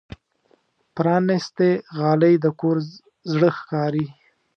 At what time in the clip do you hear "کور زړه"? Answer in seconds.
2.59-3.49